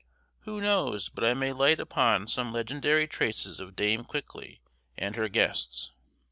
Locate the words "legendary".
2.51-3.05